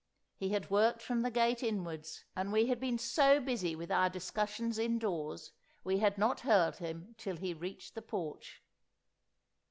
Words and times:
He 0.35 0.49
had 0.49 0.71
worked 0.71 1.03
from 1.03 1.21
the 1.21 1.29
gate 1.29 1.61
inwards, 1.61 2.25
and 2.35 2.51
we 2.51 2.65
had 2.65 2.79
been 2.79 2.97
so 2.97 3.39
busy 3.39 3.75
with 3.75 3.91
our 3.91 4.09
discussions 4.09 4.79
indoors, 4.79 5.51
we 5.83 5.99
had 5.99 6.17
not 6.17 6.39
heard 6.39 6.77
him 6.77 7.13
till 7.19 7.35
he 7.37 7.53
reached 7.53 7.93
the 7.93 8.01
porch. 8.01 8.63